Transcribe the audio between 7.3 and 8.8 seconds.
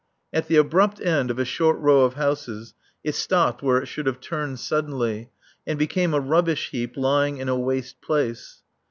in a waste place.